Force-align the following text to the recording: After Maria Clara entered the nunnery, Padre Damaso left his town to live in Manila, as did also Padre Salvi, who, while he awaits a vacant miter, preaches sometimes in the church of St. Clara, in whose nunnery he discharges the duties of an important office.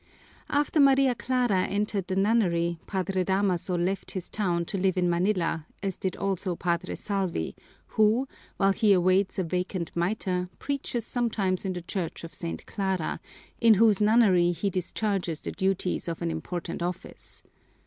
After 0.49 0.79
Maria 0.79 1.13
Clara 1.13 1.65
entered 1.65 2.07
the 2.07 2.15
nunnery, 2.15 2.79
Padre 2.87 3.23
Damaso 3.23 3.77
left 3.77 4.09
his 4.09 4.29
town 4.29 4.65
to 4.65 4.77
live 4.79 4.97
in 4.97 5.07
Manila, 5.11 5.67
as 5.83 5.95
did 5.95 6.15
also 6.15 6.55
Padre 6.55 6.95
Salvi, 6.95 7.55
who, 7.85 8.27
while 8.57 8.71
he 8.71 8.93
awaits 8.93 9.37
a 9.37 9.43
vacant 9.43 9.95
miter, 9.95 10.49
preaches 10.57 11.05
sometimes 11.05 11.65
in 11.65 11.73
the 11.73 11.83
church 11.83 12.23
of 12.23 12.33
St. 12.33 12.65
Clara, 12.65 13.19
in 13.59 13.75
whose 13.75 14.01
nunnery 14.01 14.53
he 14.53 14.71
discharges 14.71 15.39
the 15.39 15.51
duties 15.51 16.07
of 16.07 16.23
an 16.23 16.31
important 16.31 16.81
office. 16.81 17.43